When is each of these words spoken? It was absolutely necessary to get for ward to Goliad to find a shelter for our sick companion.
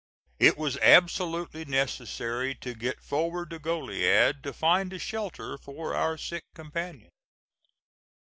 It 0.39 0.57
was 0.57 0.77
absolutely 0.77 1.63
necessary 1.63 2.55
to 2.55 2.73
get 2.73 3.03
for 3.03 3.29
ward 3.29 3.51
to 3.51 3.59
Goliad 3.59 4.41
to 4.41 4.51
find 4.51 4.91
a 4.93 4.97
shelter 4.97 5.59
for 5.59 5.93
our 5.93 6.17
sick 6.17 6.45
companion. 6.55 7.11